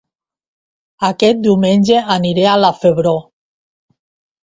Aquest 1.09 1.45
diumenge 1.49 2.01
aniré 2.17 2.51
a 2.55 2.59
La 2.65 2.75
Febró 2.83 3.17